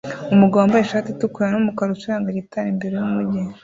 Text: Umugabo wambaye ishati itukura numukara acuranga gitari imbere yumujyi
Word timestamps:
Umugabo 0.33 0.59
wambaye 0.61 0.83
ishati 0.83 1.07
itukura 1.11 1.47
numukara 1.53 1.89
acuranga 1.93 2.35
gitari 2.37 2.67
imbere 2.73 2.93
yumujyi 3.01 3.41